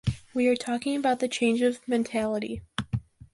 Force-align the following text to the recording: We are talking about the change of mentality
We 0.33 0.47
are 0.47 0.55
talking 0.55 0.95
about 0.95 1.19
the 1.19 1.27
change 1.27 1.61
of 1.61 1.79
mentality 1.87 2.63